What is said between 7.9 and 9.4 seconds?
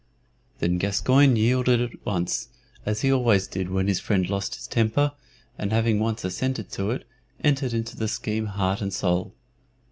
the scheme heart and soul.